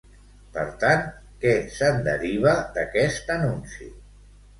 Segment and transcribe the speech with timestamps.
[0.53, 1.03] Per tant,
[1.43, 3.91] què se'n deriva d'aquest anunci?